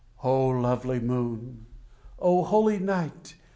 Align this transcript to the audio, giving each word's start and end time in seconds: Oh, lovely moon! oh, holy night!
Oh, 0.23 0.47
lovely 0.47 0.99
moon! 0.99 1.67
oh, 2.17 2.43
holy 2.43 2.79
night! 2.79 3.35